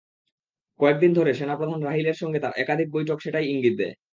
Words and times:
কয়েক 0.79 0.97
দিন 0.99 1.11
ধরে 1.17 1.31
সেনাপ্রধান 1.33 1.79
রাহিলের 1.83 2.19
সঙ্গে 2.21 2.39
তাঁর 2.39 2.57
একাধিক 2.57 2.87
বৈঠক 2.95 3.17
সেটারই 3.21 3.49
ইঙ্গিত 3.51 3.75
দেয়। 3.79 3.95